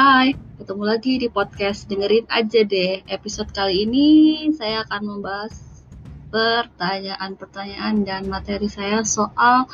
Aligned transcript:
Hai, 0.00 0.32
ketemu 0.56 0.88
lagi 0.88 1.20
di 1.20 1.28
podcast 1.28 1.84
Dengerin 1.84 2.24
aja 2.32 2.64
deh. 2.64 3.04
Episode 3.04 3.52
kali 3.52 3.84
ini 3.84 4.08
saya 4.56 4.80
akan 4.88 5.02
membahas 5.04 5.52
pertanyaan-pertanyaan 6.32 8.08
dan 8.08 8.24
materi 8.24 8.64
saya 8.72 9.04
soal 9.04 9.68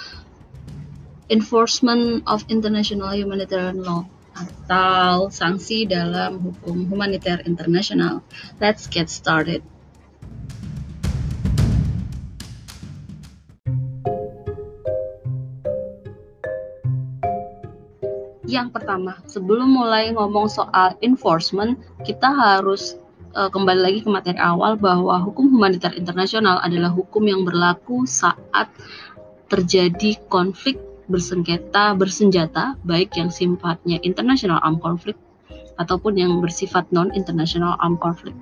enforcement 1.31 2.27
of 2.27 2.43
international 2.51 3.15
humanitarian 3.15 3.79
law 3.79 4.03
atau 4.35 5.31
sanksi 5.31 5.87
dalam 5.87 6.43
hukum 6.43 6.91
humaniter 6.91 7.47
internasional. 7.47 8.27
Let's 8.59 8.91
get 8.91 9.07
started. 9.07 9.63
Yang 18.57 18.73
pertama, 18.73 19.21
sebelum 19.29 19.69
mulai 19.69 20.17
ngomong 20.17 20.49
soal 20.49 20.97
enforcement, 21.05 21.77
kita 22.09 22.25
harus 22.25 22.97
uh, 23.37 23.53
kembali 23.53 23.81
lagi 23.85 24.01
ke 24.01 24.09
materi 24.09 24.41
awal 24.41 24.81
bahwa 24.81 25.21
hukum 25.21 25.53
humaniter 25.53 25.93
internasional 25.93 26.57
adalah 26.65 26.89
hukum 26.89 27.29
yang 27.29 27.45
berlaku 27.45 28.09
saat 28.09 28.73
terjadi 29.53 30.17
konflik 30.33 30.81
bersengketa 31.13 31.93
bersenjata, 32.01 32.81
baik 32.89 33.13
yang 33.21 33.29
sifatnya 33.29 34.01
international 34.01 34.57
armed 34.65 34.81
conflict 34.81 35.21
ataupun 35.77 36.17
yang 36.17 36.41
bersifat 36.41 36.89
non 36.97 37.13
international 37.13 37.77
armed 37.85 38.01
conflict. 38.01 38.41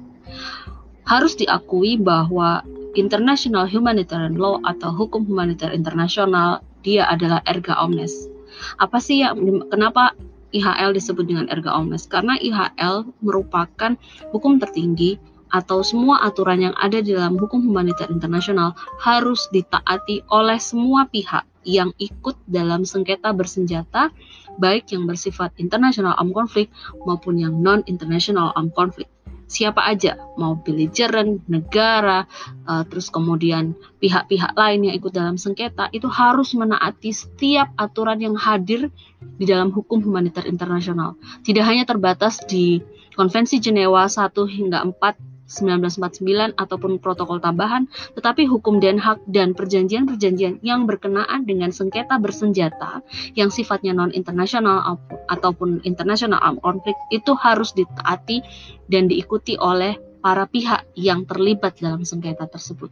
Harus 1.11 1.35
diakui 1.35 1.99
bahwa 1.99 2.63
international 2.95 3.67
humanitarian 3.67 4.39
law 4.39 4.63
atau 4.63 4.95
hukum 4.95 5.27
humaniter 5.27 5.75
internasional 5.75 6.63
dia 6.87 7.03
adalah 7.11 7.43
erga 7.51 7.75
omnes 7.83 8.31
apa 8.77 8.99
sih 8.99 9.23
yang 9.23 9.67
kenapa 9.69 10.15
IHL 10.55 10.95
disebut 10.95 11.27
dengan 11.27 11.47
erga 11.51 11.75
omnes? 11.75 12.07
Karena 12.07 12.39
IHL 12.39 13.11
merupakan 13.21 13.99
hukum 14.31 14.63
tertinggi 14.63 15.19
atau 15.55 15.87
semua 15.87 16.23
aturan 16.27 16.67
yang 16.71 16.75
ada 16.75 16.99
di 16.99 17.15
dalam 17.15 17.39
hukum 17.39 17.63
humaniter 17.63 18.11
internasional 18.11 18.75
harus 18.99 19.47
ditaati 19.55 20.27
oleh 20.31 20.59
semua 20.59 21.07
pihak 21.07 21.47
yang 21.63 21.95
ikut 21.97 22.37
dalam 22.45 22.83
sengketa 22.83 23.31
bersenjata, 23.31 24.11
baik 24.59 24.91
yang 24.91 25.07
bersifat 25.07 25.55
international 25.63 26.19
armed 26.19 26.35
conflict 26.35 26.71
maupun 27.07 27.39
yang 27.39 27.55
non-international 27.63 28.51
armed 28.59 28.75
conflict 28.75 29.14
siapa 29.47 29.85
aja, 29.85 30.17
mau 30.41 30.57
belligerent, 30.59 31.45
negara, 31.47 32.25
uh, 32.65 32.83
terus 32.89 33.13
kemudian 33.13 33.77
pihak-pihak 34.01 34.57
lain 34.57 34.89
yang 34.89 34.95
ikut 34.97 35.13
dalam 35.13 35.37
sengketa 35.37 35.89
itu 35.93 36.09
harus 36.09 36.57
menaati 36.57 37.13
setiap 37.13 37.73
aturan 37.77 38.21
yang 38.21 38.37
hadir 38.37 38.89
di 39.21 39.45
dalam 39.45 39.73
hukum 39.73 40.01
humaniter 40.01 40.45
internasional. 40.49 41.17
Tidak 41.45 41.65
hanya 41.65 41.85
terbatas 41.85 42.43
di 42.45 42.81
Konvensi 43.15 43.63
Jenewa 43.63 44.11
1 44.11 44.35
hingga 44.51 44.83
4 44.83 45.34
1949 45.47 46.57
ataupun 46.57 46.99
protokol 46.99 47.39
tambahan, 47.41 47.89
tetapi 48.17 48.49
hukum 48.49 48.81
Den 48.81 48.97
Haag 49.01 49.21
dan 49.29 49.53
perjanjian-perjanjian 49.53 50.65
yang 50.65 50.89
berkenaan 50.89 51.45
dengan 51.45 51.71
sengketa 51.71 52.17
bersenjata 52.17 53.05
yang 53.37 53.53
sifatnya 53.53 53.93
non-internasional 53.93 54.97
ataupun 55.29 55.85
international 55.85 56.41
armed 56.41 56.65
conflict 56.65 57.01
itu 57.13 57.33
harus 57.37 57.77
ditaati 57.77 58.41
dan 58.89 59.09
diikuti 59.09 59.57
oleh 59.61 59.97
para 60.25 60.49
pihak 60.49 60.89
yang 60.97 61.29
terlibat 61.29 61.77
dalam 61.77 62.01
sengketa 62.01 62.49
tersebut. 62.49 62.89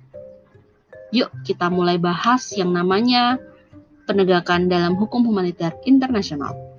Yuk 1.12 1.28
kita 1.44 1.68
mulai 1.68 2.00
bahas 2.00 2.52
yang 2.56 2.72
namanya 2.72 3.40
penegakan 4.08 4.68
dalam 4.68 4.96
hukum 4.96 5.24
humaniter 5.24 5.76
internasional. 5.84 6.71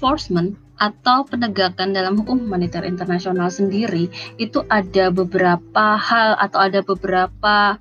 Enforcement 0.00 0.56
atau 0.80 1.28
penegakan 1.28 1.92
dalam 1.92 2.16
hukum 2.16 2.48
humaniter 2.48 2.88
internasional 2.88 3.52
sendiri 3.52 4.08
itu 4.40 4.64
ada 4.72 5.12
beberapa 5.12 6.00
hal 6.00 6.40
atau 6.40 6.56
ada 6.56 6.80
beberapa 6.80 7.76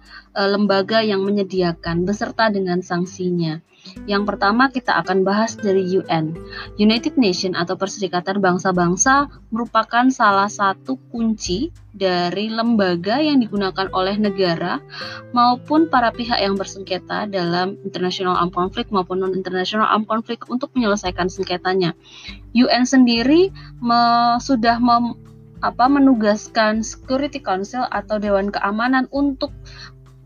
lembaga 0.46 1.04
yang 1.04 1.26
menyediakan 1.26 2.08
beserta 2.08 2.48
dengan 2.54 2.80
sanksinya. 2.80 3.60
Yang 4.06 4.24
pertama 4.36 4.68
kita 4.70 4.92
akan 5.02 5.24
bahas 5.24 5.56
dari 5.56 5.82
UN. 5.96 6.36
United 6.76 7.16
Nations 7.16 7.56
atau 7.56 7.80
Perserikatan 7.80 8.44
Bangsa-Bangsa 8.44 9.32
merupakan 9.50 10.06
salah 10.12 10.52
satu 10.52 11.00
kunci 11.10 11.72
dari 11.96 12.52
lembaga 12.52 13.18
yang 13.24 13.42
digunakan 13.42 13.90
oleh 13.96 14.20
negara 14.20 14.84
maupun 15.32 15.88
para 15.88 16.12
pihak 16.14 16.38
yang 16.38 16.60
bersengketa 16.60 17.26
dalam 17.28 17.80
international 17.82 18.38
armed 18.38 18.54
conflict 18.54 18.92
maupun 18.94 19.24
non-international 19.24 19.88
armed 19.88 20.08
conflict 20.08 20.46
untuk 20.52 20.70
menyelesaikan 20.76 21.32
sengketanya. 21.32 21.96
UN 22.54 22.84
sendiri 22.84 23.50
me, 23.80 24.00
sudah 24.44 24.78
mem, 24.78 25.18
apa 25.60 25.92
menugaskan 25.92 26.84
Security 26.84 27.44
Council 27.44 27.84
atau 27.92 28.16
Dewan 28.16 28.48
Keamanan 28.48 29.12
untuk 29.12 29.52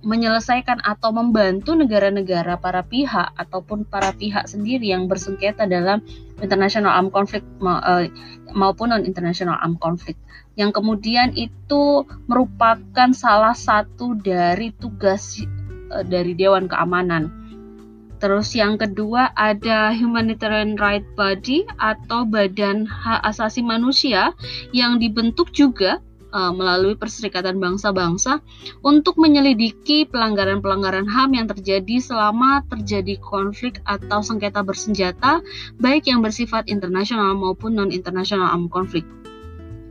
menyelesaikan 0.03 0.83
atau 0.83 1.15
membantu 1.15 1.73
negara-negara 1.79 2.59
para 2.59 2.83
pihak 2.83 3.31
ataupun 3.39 3.87
para 3.87 4.11
pihak 4.11 4.45
sendiri 4.51 4.91
yang 4.91 5.07
bersengketa 5.07 5.63
dalam 5.63 6.03
international 6.43 6.91
armed 6.91 7.15
conflict 7.15 7.47
eh, 7.63 8.11
maupun 8.51 8.91
non 8.91 9.07
international 9.07 9.55
armed 9.63 9.79
conflict 9.79 10.19
yang 10.59 10.69
kemudian 10.75 11.33
itu 11.33 12.05
merupakan 12.29 13.09
salah 13.15 13.55
satu 13.55 14.19
dari 14.19 14.75
tugas 14.75 15.39
eh, 15.39 16.03
dari 16.05 16.35
Dewan 16.35 16.67
Keamanan. 16.67 17.31
Terus 18.23 18.55
yang 18.55 18.79
kedua 18.79 19.35
ada 19.35 19.91
Humanitarian 19.91 20.79
Right 20.79 21.03
Body 21.19 21.67
atau 21.75 22.23
Badan 22.23 22.87
Hak 22.87 23.19
Asasi 23.19 23.59
Manusia 23.59 24.31
yang 24.71 24.95
dibentuk 24.95 25.51
juga 25.51 25.99
uh, 26.33 26.51
melalui 26.51 26.97
Perserikatan 26.97 27.61
Bangsa-Bangsa 27.61 28.41
untuk 28.81 29.21
menyelidiki 29.21 30.09
pelanggaran-pelanggaran 30.09 31.05
HAM 31.05 31.37
yang 31.37 31.47
terjadi 31.47 32.01
selama 32.01 32.65
terjadi 32.67 33.21
konflik 33.21 33.79
atau 33.85 34.25
sengketa 34.25 34.65
bersenjata, 34.65 35.45
baik 35.77 36.09
yang 36.09 36.25
bersifat 36.25 36.65
internasional 36.67 37.37
maupun 37.37 37.77
non-internasional 37.77 38.49
armed 38.49 38.73
conflict 38.73 39.07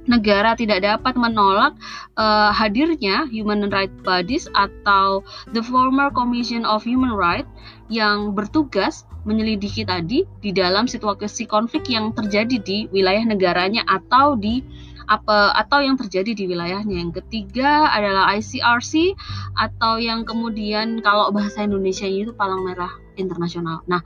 negara 0.06 0.58
tidak 0.58 0.82
dapat 0.82 1.14
menolak 1.14 1.78
uh, 2.18 2.50
hadirnya 2.50 3.26
human 3.30 3.70
rights 3.70 3.94
bodies 4.02 4.50
atau 4.58 5.22
the 5.54 5.62
former 5.62 6.10
Commission 6.10 6.66
of 6.66 6.82
Human 6.82 7.14
Rights 7.14 7.46
yang 7.86 8.34
bertugas 8.34 9.06
menyelidiki 9.22 9.86
tadi 9.86 10.26
di 10.42 10.50
dalam 10.50 10.90
situasi 10.90 11.46
konflik 11.46 11.86
yang 11.86 12.10
terjadi 12.10 12.58
di 12.58 12.90
wilayah 12.90 13.22
negaranya 13.22 13.86
atau 13.86 14.34
di 14.34 14.66
apa 15.12 15.52
atau 15.52 15.84
yang 15.84 16.00
terjadi 16.00 16.32
di 16.32 16.44
wilayahnya. 16.48 17.04
Yang 17.04 17.22
ketiga 17.22 17.92
adalah 17.92 18.32
ICRC 18.32 19.12
atau 19.60 20.00
yang 20.00 20.24
kemudian 20.24 21.04
kalau 21.04 21.28
bahasa 21.28 21.64
Indonesia 21.68 22.08
itu 22.08 22.32
Palang 22.32 22.64
Merah 22.64 22.92
Internasional. 23.20 23.84
Nah, 23.84 24.00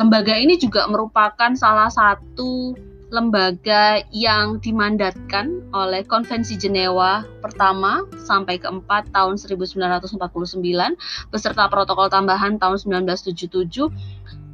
lembaga 0.00 0.32
ini 0.32 0.56
juga 0.56 0.88
merupakan 0.88 1.52
salah 1.52 1.92
satu 1.92 2.72
lembaga 3.08 4.04
yang 4.12 4.60
dimandatkan 4.60 5.64
oleh 5.72 6.04
Konvensi 6.04 6.60
Jenewa 6.60 7.24
pertama 7.40 8.04
sampai 8.20 8.60
keempat 8.60 9.08
tahun 9.16 9.40
1949 9.40 10.20
beserta 11.32 11.64
protokol 11.72 12.12
tambahan 12.12 12.60
tahun 12.60 12.76
1977 12.76 13.88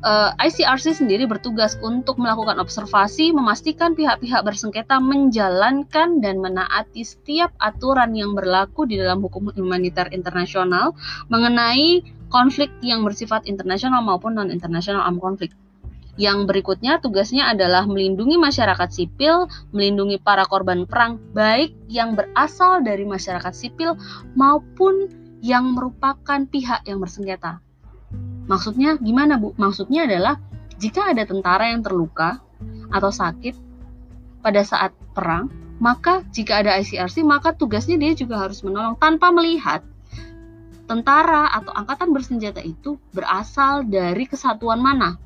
eh, 0.05 0.31
ICRC 0.37 1.01
sendiri 1.01 1.25
bertugas 1.25 1.81
untuk 1.81 2.21
melakukan 2.21 2.61
observasi, 2.61 3.33
memastikan 3.33 3.97
pihak-pihak 3.97 4.45
bersengketa 4.45 5.01
menjalankan 5.01 6.21
dan 6.21 6.39
menaati 6.45 7.03
setiap 7.03 7.51
aturan 7.59 8.12
yang 8.12 8.37
berlaku 8.37 8.85
di 8.85 9.01
dalam 9.01 9.25
hukum 9.25 9.51
humaniter 9.56 10.12
internasional 10.12 10.93
mengenai 11.33 12.05
konflik 12.29 12.69
yang 12.85 13.01
bersifat 13.03 13.49
internasional 13.49 14.05
maupun 14.05 14.37
non-internasional 14.37 15.03
armed 15.03 15.25
conflict. 15.25 15.56
Yang 16.15 16.47
berikutnya 16.47 17.03
tugasnya 17.03 17.50
adalah 17.50 17.91
melindungi 17.91 18.39
masyarakat 18.39 18.87
sipil, 18.87 19.50
melindungi 19.75 20.23
para 20.23 20.47
korban 20.47 20.87
perang, 20.87 21.19
baik 21.35 21.75
yang 21.91 22.15
berasal 22.15 22.87
dari 22.87 23.03
masyarakat 23.03 23.50
sipil 23.50 23.99
maupun 24.39 25.11
yang 25.43 25.75
merupakan 25.75 26.47
pihak 26.47 26.87
yang 26.87 27.03
bersengketa. 27.03 27.59
Maksudnya 28.44 29.00
gimana 29.00 29.41
Bu? 29.41 29.56
Maksudnya 29.56 30.05
adalah 30.05 30.37
jika 30.76 31.14
ada 31.14 31.25
tentara 31.25 31.73
yang 31.73 31.81
terluka 31.81 32.43
atau 32.93 33.08
sakit 33.08 33.56
pada 34.44 34.61
saat 34.61 34.93
perang, 35.17 35.49
maka 35.81 36.20
jika 36.31 36.61
ada 36.61 36.76
ICRC, 36.76 37.25
maka 37.25 37.56
tugasnya 37.56 37.96
dia 37.96 38.12
juga 38.12 38.44
harus 38.44 38.61
menolong 38.61 39.00
tanpa 39.00 39.32
melihat 39.32 39.81
tentara 40.85 41.49
atau 41.49 41.73
angkatan 41.73 42.12
bersenjata 42.12 42.61
itu 42.61 43.00
berasal 43.17 43.88
dari 43.88 44.29
kesatuan 44.29 44.85
mana. 44.85 45.17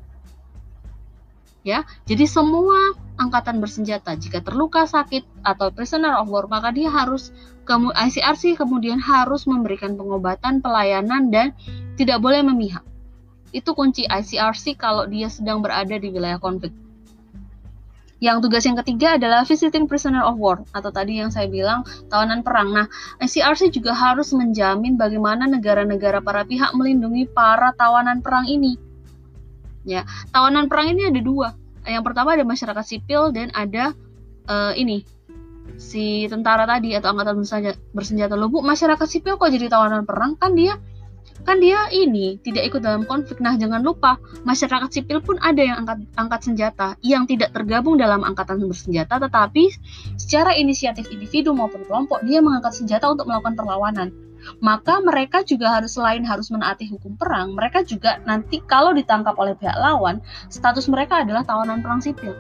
Ya, 1.67 1.85
jadi 2.06 2.25
semua 2.25 2.97
angkatan 3.19 3.59
bersenjata. 3.59 4.14
Jika 4.14 4.41
terluka, 4.41 4.87
sakit, 4.87 5.26
atau 5.43 5.75
prisoner 5.75 6.17
of 6.17 6.31
war, 6.31 6.47
maka 6.47 6.71
dia 6.71 6.88
harus 6.88 7.35
ICRC 7.69 8.56
kemudian 8.56 8.97
harus 8.97 9.44
memberikan 9.44 9.99
pengobatan, 9.99 10.64
pelayanan, 10.64 11.29
dan 11.29 11.53
tidak 12.00 12.25
boleh 12.25 12.41
memihak. 12.41 12.88
Itu 13.50 13.73
kunci 13.73 14.05
ICRC 14.05 14.77
kalau 14.77 15.09
dia 15.09 15.33
sedang 15.33 15.65
berada 15.65 15.97
di 15.97 16.09
wilayah 16.12 16.37
konflik. 16.37 16.75
Yang 18.19 18.50
tugas 18.50 18.67
yang 18.67 18.75
ketiga 18.83 19.15
adalah 19.15 19.47
visiting 19.47 19.87
prisoner 19.87 20.27
of 20.27 20.43
war 20.43 20.67
atau 20.75 20.91
tadi 20.91 21.23
yang 21.23 21.31
saya 21.31 21.47
bilang 21.47 21.87
tawanan 22.11 22.43
perang. 22.43 22.75
Nah, 22.75 22.87
ICRC 23.23 23.71
juga 23.71 23.95
harus 23.95 24.35
menjamin 24.35 24.99
bagaimana 24.99 25.47
negara-negara 25.47 26.19
para 26.19 26.43
pihak 26.43 26.75
melindungi 26.75 27.31
para 27.31 27.71
tawanan 27.79 28.19
perang 28.19 28.50
ini. 28.50 28.75
Ya, 29.87 30.03
tawanan 30.35 30.67
perang 30.67 30.91
ini 30.91 31.06
ada 31.06 31.21
dua. 31.23 31.55
Yang 31.87 32.05
pertama 32.11 32.35
ada 32.35 32.43
masyarakat 32.43 32.85
sipil 32.85 33.31
dan 33.31 33.55
ada 33.55 33.95
uh, 34.50 34.75
ini 34.75 35.06
si 35.79 36.27
tentara 36.27 36.67
tadi 36.67 36.99
atau 36.99 37.15
angkatan 37.15 37.39
bersenjata, 37.39 37.79
bersenjata 37.95 38.35
lubuk. 38.35 38.67
Masyarakat 38.67 39.06
sipil 39.06 39.39
kok 39.39 39.49
jadi 39.55 39.71
tawanan 39.71 40.03
perang 40.03 40.35
kan 40.35 40.59
dia 40.59 40.75
kan 41.46 41.62
dia 41.62 41.90
ini 41.94 42.38
tidak 42.43 42.75
ikut 42.75 42.81
dalam 42.82 43.02
konflik. 43.06 43.38
Nah, 43.38 43.55
jangan 43.58 43.82
lupa 43.82 44.19
masyarakat 44.43 44.90
sipil 44.90 45.23
pun 45.23 45.38
ada 45.43 45.61
yang 45.62 45.85
angkat 45.85 45.99
angkat 46.19 46.40
senjata 46.46 46.88
yang 47.05 47.26
tidak 47.26 47.55
tergabung 47.55 47.99
dalam 47.99 48.23
angkatan 48.26 48.62
bersenjata 48.62 49.19
tetapi 49.19 49.70
secara 50.19 50.55
inisiatif 50.55 51.11
individu 51.11 51.55
maupun 51.55 51.85
kelompok 51.87 52.23
dia 52.26 52.43
mengangkat 52.43 52.75
senjata 52.75 53.11
untuk 53.11 53.26
melakukan 53.29 53.55
perlawanan. 53.55 54.08
Maka 54.62 55.02
mereka 55.02 55.43
juga 55.43 55.75
harus 55.75 55.99
selain 55.99 56.23
harus 56.23 56.49
menaati 56.49 56.87
hukum 56.94 57.19
perang, 57.19 57.58
mereka 57.58 57.82
juga 57.82 58.23
nanti 58.23 58.62
kalau 58.62 58.94
ditangkap 58.94 59.35
oleh 59.35 59.58
pihak 59.58 59.75
lawan, 59.75 60.23
status 60.46 60.87
mereka 60.87 61.26
adalah 61.26 61.43
tawanan 61.43 61.82
perang 61.82 61.99
sipil. 61.99 62.38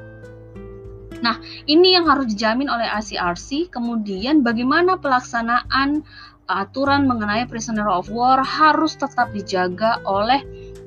Nah, 1.18 1.42
ini 1.66 1.98
yang 1.98 2.06
harus 2.06 2.30
dijamin 2.30 2.70
oleh 2.70 2.86
ICRC. 2.86 3.74
Kemudian 3.74 4.46
bagaimana 4.46 5.02
pelaksanaan 5.02 6.06
aturan 6.48 7.04
mengenai 7.04 7.44
prisoner 7.44 7.84
of 7.92 8.08
war 8.08 8.40
harus 8.40 8.96
tetap 8.96 9.28
dijaga 9.36 10.00
oleh 10.08 10.40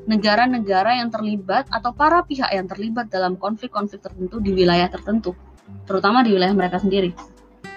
negara-negara 0.09 0.97
yang 0.97 1.13
terlibat 1.13 1.69
atau 1.69 1.93
para 1.93 2.25
pihak 2.25 2.49
yang 2.49 2.65
terlibat 2.65 3.13
dalam 3.13 3.37
konflik-konflik 3.37 4.01
tertentu 4.01 4.41
di 4.41 4.51
wilayah 4.57 4.89
tertentu, 4.89 5.37
terutama 5.85 6.25
di 6.25 6.33
wilayah 6.33 6.57
mereka 6.57 6.81
sendiri. 6.81 7.13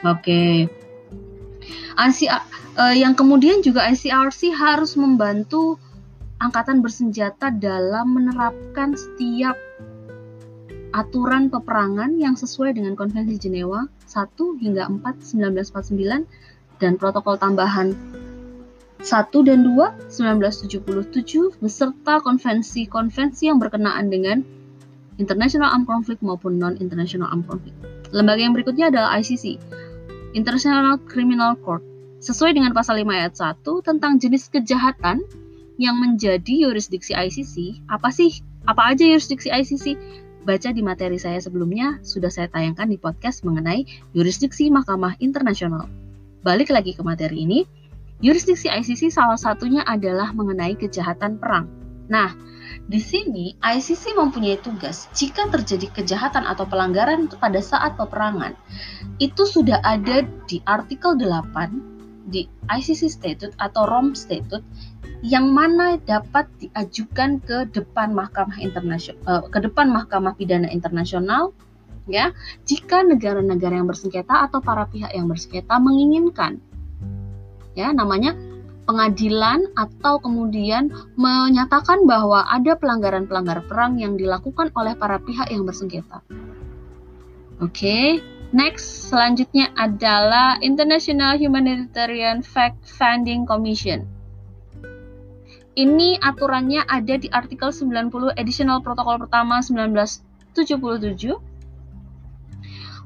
Oke. 0.08 0.64
Okay. 0.64 2.28
uh, 2.80 2.94
yang 2.96 3.12
kemudian 3.12 3.60
juga 3.60 3.84
ICRC 3.92 4.56
harus 4.56 4.96
membantu 4.96 5.76
angkatan 6.40 6.80
bersenjata 6.80 7.52
dalam 7.52 8.16
menerapkan 8.16 8.96
setiap 8.96 9.54
aturan 10.94 11.50
peperangan 11.50 12.16
yang 12.16 12.38
sesuai 12.38 12.78
dengan 12.78 12.94
Konvensi 12.94 13.36
Jenewa 13.36 13.84
1 14.06 14.62
hingga 14.62 14.86
4 14.88 15.02
1949 15.36 16.24
dan 16.84 17.00
protokol 17.00 17.40
tambahan 17.40 17.96
1 19.04 19.48
dan 19.48 19.64
2 19.64 20.12
1977 20.12 21.60
beserta 21.60 22.20
konvensi-konvensi 22.20 23.48
yang 23.48 23.60
berkenaan 23.60 24.08
dengan 24.08 24.40
International 25.20 25.72
Armed 25.72 25.88
Conflict 25.88 26.20
maupun 26.24 26.56
Non-International 26.56 27.28
Armed 27.28 27.48
Conflict. 27.48 27.76
Lembaga 28.16 28.40
yang 28.40 28.56
berikutnya 28.56 28.88
adalah 28.88 29.16
ICC, 29.20 29.60
International 30.32 30.96
Criminal 31.04 31.56
Court. 31.60 31.84
Sesuai 32.24 32.56
dengan 32.56 32.72
pasal 32.72 33.04
5 33.04 33.12
ayat 33.12 33.36
1 33.36 33.60
tentang 33.84 34.16
jenis 34.16 34.48
kejahatan 34.48 35.20
yang 35.76 36.00
menjadi 36.00 36.64
yurisdiksi 36.64 37.12
ICC, 37.12 37.84
apa 37.92 38.08
sih? 38.08 38.40
Apa 38.64 38.96
aja 38.96 39.04
yurisdiksi 39.04 39.52
ICC? 39.52 39.86
Baca 40.48 40.72
di 40.72 40.80
materi 40.80 41.20
saya 41.20 41.36
sebelumnya, 41.40 42.00
sudah 42.00 42.32
saya 42.32 42.48
tayangkan 42.48 42.88
di 42.88 42.96
podcast 42.96 43.44
mengenai 43.44 43.84
yurisdiksi 44.16 44.72
Mahkamah 44.72 45.20
Internasional 45.20 46.03
balik 46.44 46.68
lagi 46.70 46.92
ke 46.92 47.00
materi 47.00 47.48
ini, 47.48 47.64
yurisdiksi 48.20 48.68
ICC 48.68 49.10
salah 49.10 49.40
satunya 49.40 49.80
adalah 49.88 50.30
mengenai 50.36 50.76
kejahatan 50.76 51.40
perang. 51.40 51.66
Nah, 52.12 52.36
di 52.84 53.00
sini 53.00 53.56
ICC 53.64 54.12
mempunyai 54.12 54.60
tugas 54.60 55.08
jika 55.16 55.48
terjadi 55.48 55.88
kejahatan 55.88 56.44
atau 56.44 56.68
pelanggaran 56.68 57.32
pada 57.40 57.64
saat 57.64 57.96
peperangan. 57.96 58.52
Itu 59.16 59.48
sudah 59.48 59.80
ada 59.80 60.20
di 60.44 60.60
artikel 60.68 61.16
8 61.16 62.28
di 62.28 62.44
ICC 62.68 63.08
Statute 63.08 63.56
atau 63.56 63.88
Rome 63.88 64.12
Statute 64.12 64.64
yang 65.24 65.52
mana 65.52 65.96
dapat 66.04 66.44
diajukan 66.60 67.40
ke 67.40 67.68
depan 67.72 68.12
Mahkamah 68.12 68.60
Internasional 68.60 69.20
uh, 69.24 69.44
ke 69.48 69.64
depan 69.64 69.88
Mahkamah 69.88 70.36
Pidana 70.36 70.68
Internasional 70.68 71.56
ya 72.04 72.36
jika 72.68 73.00
negara-negara 73.00 73.80
yang 73.80 73.88
bersengketa 73.88 74.44
atau 74.44 74.60
para 74.60 74.84
pihak 74.88 75.12
yang 75.16 75.24
bersengketa 75.24 75.80
menginginkan 75.80 76.60
ya 77.72 77.90
namanya 77.90 78.36
pengadilan 78.84 79.72
atau 79.74 80.20
kemudian 80.20 80.92
menyatakan 81.16 82.04
bahwa 82.04 82.44
ada 82.46 82.76
pelanggaran-pelanggaran 82.76 83.64
perang 83.64 83.92
yang 83.96 84.20
dilakukan 84.20 84.70
oleh 84.76 84.92
para 84.94 85.16
pihak 85.18 85.48
yang 85.48 85.64
bersengketa. 85.64 86.20
Oke, 87.64 87.72
okay. 87.72 88.06
next 88.52 89.08
selanjutnya 89.08 89.72
adalah 89.72 90.60
International 90.60 91.40
Humanitarian 91.40 92.44
Fact 92.44 92.84
Finding 92.84 93.48
Commission. 93.48 94.04
Ini 95.74 96.22
aturannya 96.22 96.86
ada 96.86 97.18
di 97.18 97.26
artikel 97.34 97.74
90 97.74 98.38
Additional 98.38 98.78
Protokol 98.78 99.18
pertama 99.26 99.58
1977 99.58 100.14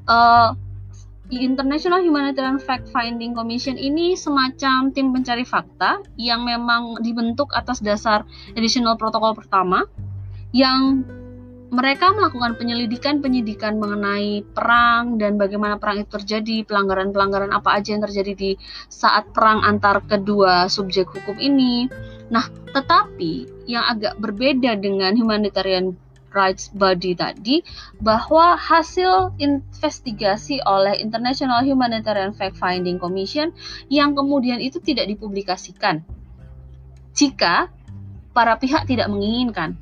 uh, 0.09 0.57
International 1.29 2.01
Humanitarian 2.01 2.57
Fact 2.57 2.89
Finding 2.89 3.37
Commission 3.37 3.77
ini 3.77 4.17
semacam 4.17 4.89
tim 4.89 5.13
pencari 5.13 5.45
fakta 5.45 6.01
yang 6.17 6.41
memang 6.41 6.97
dibentuk 7.05 7.53
atas 7.53 7.85
dasar 7.85 8.25
additional 8.57 8.97
protokol 8.97 9.37
pertama 9.37 9.85
yang 10.49 11.05
mereka 11.69 12.09
melakukan 12.09 12.57
penyelidikan 12.57 13.21
penyidikan 13.21 13.77
mengenai 13.77 14.41
perang 14.41 15.21
dan 15.21 15.37
bagaimana 15.37 15.77
perang 15.77 16.01
itu 16.01 16.17
terjadi, 16.17 16.65
pelanggaran-pelanggaran 16.65 17.53
apa 17.53 17.77
aja 17.77 17.93
yang 17.93 18.01
terjadi 18.09 18.33
di 18.33 18.51
saat 18.89 19.29
perang 19.29 19.61
antar 19.61 20.01
kedua 20.01 20.65
subjek 20.65 21.05
hukum 21.13 21.37
ini. 21.37 21.85
Nah, 22.33 22.49
tetapi 22.73 23.65
yang 23.69 23.85
agak 23.85 24.17
berbeda 24.17 24.81
dengan 24.81 25.13
humanitarian 25.13 25.93
Rights 26.31 26.69
Body 26.71 27.17
tadi 27.17 27.65
bahwa 27.99 28.55
hasil 28.55 29.33
investigasi 29.41 30.61
oleh 30.65 30.97
International 31.01 31.65
Humanitarian 31.65 32.33
Fact 32.33 32.57
Finding 32.57 33.01
Commission 33.01 33.53
yang 33.89 34.13
kemudian 34.13 34.61
itu 34.61 34.77
tidak 34.81 35.09
dipublikasikan 35.09 36.05
jika 37.17 37.67
para 38.31 38.55
pihak 38.55 38.87
tidak 38.87 39.09
menginginkan. 39.11 39.75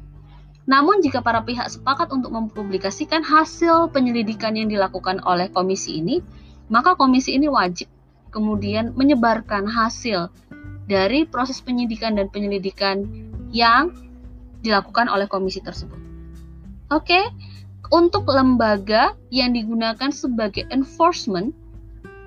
Namun 0.68 1.00
jika 1.00 1.24
para 1.24 1.46
pihak 1.48 1.72
sepakat 1.72 2.12
untuk 2.12 2.34
mempublikasikan 2.36 3.24
hasil 3.24 3.94
penyelidikan 3.96 4.51
yang 4.51 4.68
dilakukan 4.68 5.24
oleh 5.24 5.48
komisi 5.48 6.04
ini, 6.04 6.20
maka 6.68 7.00
komisi 7.00 7.39
ini 7.39 7.48
wajib 7.48 7.88
kemudian 8.36 8.92
menyebarkan 8.98 9.63
hasil 9.63 10.27
dari 10.88 11.24
proses 11.24 11.63
penyidikan 11.63 12.20
dan 12.20 12.27
penyelidikan 12.27 13.08
yang 13.56 13.96
dilakukan 14.60 15.08
oleh 15.08 15.27
komisi 15.30 15.63
tersebut. 15.63 16.07
Oke, 16.88 17.20
okay? 17.20 17.25
untuk 17.91 18.32
lembaga 18.32 19.12
yang 19.27 19.51
digunakan 19.51 20.08
sebagai 20.08 20.63
enforcement 20.72 21.51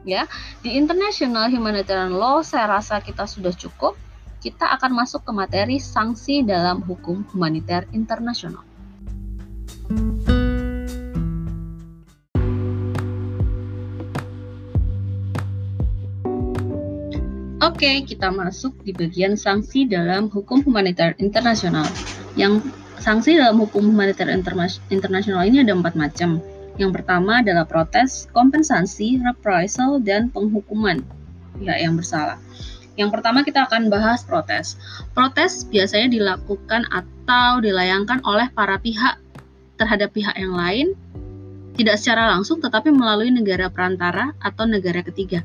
ya 0.05 0.29
di 0.61 0.77
international 0.77 1.49
humanitarian 1.49 2.13
law 2.13 2.45
saya 2.45 2.69
rasa 2.69 3.01
kita 3.01 3.25
sudah 3.25 3.57
cukup. 3.57 3.97
Kita 4.41 4.69
akan 4.77 5.01
masuk 5.01 5.25
ke 5.25 5.33
materi 5.33 5.81
sanksi 5.81 6.45
dalam 6.45 6.85
hukum 6.85 7.25
humaniter 7.33 7.89
internasional. 7.97 8.65
Oke, 17.65 18.05
kita 18.05 18.29
masuk 18.29 18.77
di 18.85 18.93
bagian 18.93 19.41
sanksi 19.41 19.89
dalam 19.89 20.29
hukum 20.29 20.61
humaniter 20.65 21.17
internasional. 21.17 21.89
Yang 22.37 22.65
Sanksi 23.01 23.41
dalam 23.41 23.57
hukum 23.57 23.81
humaniter 23.81 24.29
internasional 24.93 25.49
ini 25.49 25.65
ada 25.65 25.73
empat 25.73 25.97
macam. 25.97 26.37
Yang 26.77 27.01
pertama 27.01 27.41
adalah 27.41 27.65
protes, 27.65 28.29
kompensasi, 28.37 29.21
reprisal, 29.25 30.05
dan 30.05 30.29
penghukuman 30.29 31.01
pihak 31.57 31.81
yang 31.81 31.97
bersalah. 31.97 32.37
Yang 33.01 33.17
pertama 33.17 33.41
kita 33.41 33.65
akan 33.65 33.89
bahas 33.89 34.21
protes. 34.21 34.77
Protes 35.17 35.65
biasanya 35.65 36.13
dilakukan 36.13 36.85
atau 36.93 37.65
dilayangkan 37.65 38.21
oleh 38.21 38.53
para 38.53 38.77
pihak 38.77 39.17
terhadap 39.81 40.13
pihak 40.13 40.37
yang 40.37 40.53
lain, 40.53 40.93
tidak 41.81 41.97
secara 41.97 42.29
langsung 42.37 42.61
tetapi 42.61 42.93
melalui 42.93 43.33
negara 43.33 43.73
perantara 43.73 44.37
atau 44.45 44.69
negara 44.69 45.01
ketiga. 45.01 45.41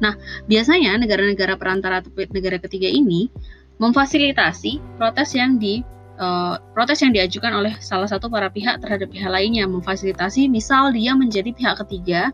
Nah, 0.00 0.16
biasanya 0.48 0.96
negara-negara 0.96 1.60
perantara 1.60 2.00
atau 2.00 2.08
negara 2.32 2.56
ketiga 2.56 2.88
ini 2.88 3.28
memfasilitasi 3.76 4.96
protes 4.96 5.36
yang 5.36 5.60
di 5.60 5.84
uh, 6.18 6.60
protes 6.72 7.00
yang 7.00 7.12
diajukan 7.12 7.52
oleh 7.52 7.72
salah 7.80 8.08
satu 8.08 8.28
para 8.28 8.48
pihak 8.52 8.80
terhadap 8.80 9.08
pihak 9.12 9.28
lainnya 9.28 9.64
memfasilitasi 9.68 10.48
misal 10.48 10.92
dia 10.92 11.12
menjadi 11.12 11.52
pihak 11.52 11.80
ketiga 11.86 12.32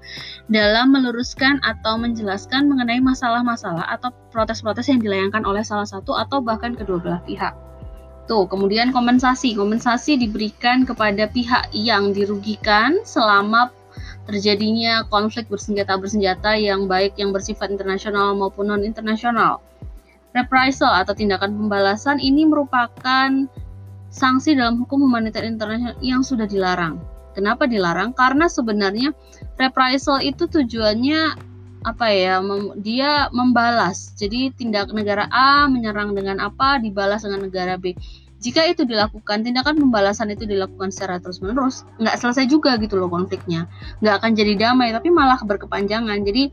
dalam 0.50 0.94
meluruskan 0.94 1.58
atau 1.62 1.98
menjelaskan 1.98 2.66
mengenai 2.66 3.02
masalah-masalah 3.02 3.86
atau 3.90 4.10
protes-protes 4.30 4.88
yang 4.90 5.02
dilayangkan 5.02 5.42
oleh 5.44 5.62
salah 5.62 5.86
satu 5.86 6.16
atau 6.16 6.40
bahkan 6.40 6.74
kedua 6.74 6.98
belah 7.02 7.22
pihak. 7.26 7.54
Tuh, 8.30 8.46
kemudian 8.46 8.94
kompensasi. 8.94 9.58
Kompensasi 9.58 10.14
diberikan 10.14 10.86
kepada 10.86 11.26
pihak 11.26 11.74
yang 11.74 12.14
dirugikan 12.14 13.02
selama 13.02 13.74
terjadinya 14.30 15.02
konflik 15.10 15.50
bersenjata-bersenjata 15.50 16.54
yang 16.54 16.86
baik 16.86 17.18
yang 17.18 17.34
bersifat 17.34 17.74
internasional 17.74 18.38
maupun 18.38 18.70
non-internasional. 18.70 19.58
Reprisal 20.32 21.02
atau 21.02 21.12
tindakan 21.12 21.52
pembalasan 21.52 22.16
ini 22.22 22.48
merupakan 22.48 23.28
sanksi 24.12 24.52
dalam 24.52 24.76
hukum 24.84 25.08
humaniter 25.08 25.42
internasional 25.42 25.96
yang 26.04 26.20
sudah 26.20 26.44
dilarang. 26.44 27.00
Kenapa 27.32 27.64
dilarang? 27.64 28.12
Karena 28.12 28.44
sebenarnya 28.44 29.16
reprisal 29.56 30.20
itu 30.20 30.44
tujuannya 30.44 31.40
apa 31.82 32.06
ya 32.12 32.38
mem, 32.44 32.76
dia 32.78 33.32
membalas. 33.32 34.12
Jadi 34.14 34.52
tindak 34.52 34.92
negara 34.92 35.26
A 35.32 35.66
menyerang 35.66 36.12
dengan 36.12 36.44
apa? 36.44 36.76
Dibalas 36.78 37.24
dengan 37.24 37.48
negara 37.48 37.80
B. 37.80 37.96
Jika 38.42 38.66
itu 38.66 38.82
dilakukan 38.84 39.46
tindakan 39.46 39.78
pembalasan 39.78 40.34
itu 40.34 40.44
dilakukan 40.44 40.90
secara 40.90 41.22
terus 41.22 41.38
menerus 41.38 41.86
nggak 42.02 42.18
selesai 42.18 42.50
juga 42.50 42.74
gitu 42.76 43.00
loh 43.00 43.08
konfliknya. 43.08 43.70
Nggak 44.04 44.14
akan 44.22 44.30
jadi 44.36 44.52
damai 44.58 44.92
tapi 44.92 45.08
malah 45.08 45.40
berkepanjangan. 45.40 46.20
Jadi 46.26 46.52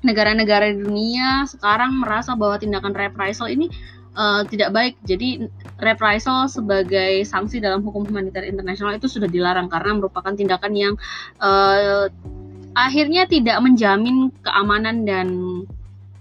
negara-negara 0.00 0.72
dunia 0.72 1.44
sekarang 1.44 2.00
merasa 2.00 2.32
bahwa 2.32 2.56
tindakan 2.56 2.96
reprisal 2.96 3.52
ini 3.52 3.68
uh, 4.14 4.42
tidak 4.46 4.70
baik 4.74 4.94
jadi 5.06 5.50
reprisal 5.78 6.46
sebagai 6.46 7.22
sanksi 7.26 7.58
dalam 7.62 7.82
hukum 7.84 8.06
humaniter 8.06 8.46
internasional 8.46 8.96
itu 8.96 9.06
sudah 9.06 9.28
dilarang 9.30 9.70
karena 9.70 9.98
merupakan 9.98 10.32
tindakan 10.32 10.72
yang 10.74 10.94
uh, 11.42 12.06
akhirnya 12.74 13.26
tidak 13.26 13.58
menjamin 13.60 14.30
keamanan 14.42 15.02
dan 15.04 15.28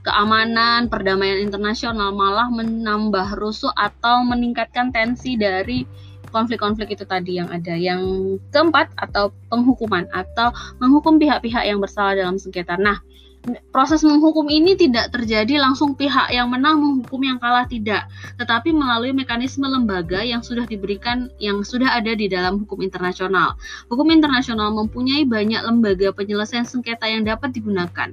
keamanan 0.02 0.88
perdamaian 0.88 1.44
internasional 1.44 2.16
malah 2.16 2.48
menambah 2.50 3.36
rusuh 3.38 3.72
atau 3.76 4.24
meningkatkan 4.26 4.90
tensi 4.90 5.36
dari 5.36 5.84
konflik-konflik 6.30 6.94
itu 6.94 7.04
tadi 7.04 7.42
yang 7.42 7.50
ada. 7.52 7.76
Yang 7.76 8.02
keempat 8.54 8.94
atau 8.96 9.34
penghukuman 9.50 10.08
atau 10.14 10.54
menghukum 10.78 11.18
pihak-pihak 11.20 11.68
yang 11.68 11.82
bersalah 11.82 12.16
dalam 12.16 12.38
sengketa. 12.38 12.78
Nah, 12.78 13.02
proses 13.72 14.04
menghukum 14.04 14.52
ini 14.52 14.76
tidak 14.76 15.16
terjadi 15.16 15.64
langsung 15.64 15.96
pihak 15.96 16.30
yang 16.30 16.52
menang 16.52 16.80
menghukum 16.80 17.24
yang 17.24 17.38
kalah 17.40 17.66
tidak, 17.66 18.06
tetapi 18.36 18.76
melalui 18.76 19.16
mekanisme 19.16 19.64
lembaga 19.64 20.20
yang 20.22 20.44
sudah 20.44 20.68
diberikan 20.68 21.32
yang 21.40 21.64
sudah 21.64 21.96
ada 21.96 22.12
di 22.14 22.28
dalam 22.28 22.64
hukum 22.64 22.84
internasional. 22.84 23.56
Hukum 23.88 24.12
internasional 24.12 24.76
mempunyai 24.76 25.24
banyak 25.24 25.64
lembaga 25.64 26.12
penyelesaian 26.12 26.68
sengketa 26.68 27.08
yang 27.08 27.24
dapat 27.24 27.56
digunakan 27.56 28.12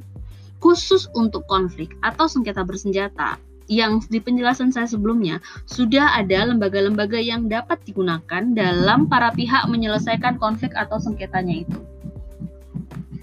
khusus 0.62 1.06
untuk 1.12 1.44
konflik 1.46 1.94
atau 2.00 2.26
sengketa 2.26 2.64
bersenjata. 2.64 3.38
Yang 3.66 4.06
di 4.14 4.22
penjelasan 4.22 4.70
saya 4.70 4.86
sebelumnya 4.86 5.42
sudah 5.66 6.14
ada 6.14 6.46
lembaga-lembaga 6.46 7.18
yang 7.18 7.50
dapat 7.50 7.82
digunakan 7.82 8.42
dalam 8.54 9.10
para 9.10 9.34
pihak 9.34 9.66
menyelesaikan 9.66 10.38
konflik 10.38 10.70
atau 10.78 11.02
sengketanya 11.02 11.66
itu. 11.66 11.78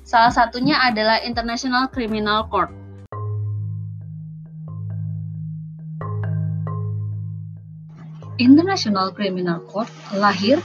Salah 0.03 0.36
satunya 0.36 0.75
adalah 0.83 1.24
International 1.24 1.88
Criminal 1.88 2.43
Court. 2.51 2.67
International 8.36 9.15
Criminal 9.15 9.63
Court 9.63 9.88
lahir 10.12 10.60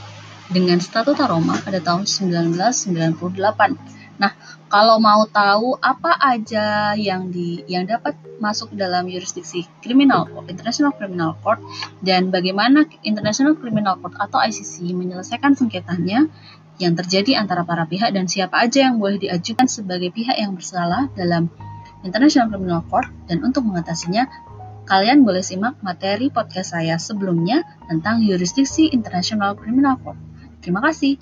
dengan 0.51 0.83
Statuta 0.83 1.31
Roma 1.31 1.55
pada 1.63 1.79
tahun 1.79 2.11
1998. 2.11 3.15
Nah, 4.19 4.35
kalau 4.67 4.99
mau 4.99 5.23
tahu 5.31 5.79
apa 5.79 6.19
aja 6.19 6.99
yang 6.99 7.31
di 7.31 7.63
yang 7.71 7.87
dapat 7.87 8.19
masuk 8.43 8.75
dalam 8.75 9.07
yurisdiksi 9.07 9.71
kriminal 9.79 10.27
court, 10.27 10.51
International 10.51 10.91
Criminal 10.91 11.39
Court 11.39 11.63
dan 12.03 12.35
bagaimana 12.35 12.91
International 13.07 13.55
Criminal 13.55 13.95
Court 14.03 14.19
atau 14.19 14.43
ICC 14.43 14.91
menyelesaikan 14.99 15.55
sengketanya, 15.55 16.27
yang 16.79 16.95
terjadi 16.95 17.43
antara 17.43 17.67
para 17.67 17.85
pihak 17.91 18.15
dan 18.15 18.31
siapa 18.31 18.63
aja 18.63 18.87
yang 18.87 19.03
boleh 19.03 19.19
diajukan 19.19 19.67
sebagai 19.67 20.15
pihak 20.15 20.39
yang 20.39 20.55
bersalah 20.55 21.11
dalam 21.19 21.51
International 22.07 22.47
Criminal 22.47 22.87
Court 22.87 23.11
dan 23.27 23.43
untuk 23.43 23.67
mengatasinya 23.67 24.31
kalian 24.87 25.27
boleh 25.27 25.43
simak 25.43 25.77
materi 25.83 26.31
podcast 26.31 26.73
saya 26.79 26.97
sebelumnya 26.97 27.67
tentang 27.91 28.23
yurisdiksi 28.23 28.95
International 28.95 29.59
Criminal 29.59 29.99
Court. 29.99 30.17
Terima 30.63 30.79
kasih. 30.81 31.19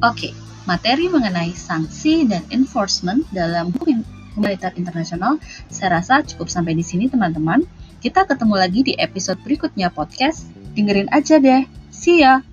Oke, 0.00 0.32
materi 0.64 1.12
mengenai 1.12 1.52
sanksi 1.52 2.24
dan 2.24 2.40
enforcement 2.48 3.28
dalam 3.36 3.68
hukum 3.68 4.00
humaniter 4.40 4.72
internasional. 4.80 5.36
Saya 5.68 6.00
rasa 6.00 6.24
cukup 6.24 6.48
sampai 6.48 6.72
di 6.72 6.80
sini 6.80 7.12
teman-teman. 7.12 7.60
Kita 8.00 8.24
ketemu 8.24 8.56
lagi 8.56 8.80
di 8.80 8.96
episode 8.96 9.36
berikutnya 9.44 9.92
podcast. 9.92 10.48
Dengerin 10.72 11.12
aja 11.12 11.36
deh. 11.36 11.68
See 11.92 12.24
ya! 12.24 12.49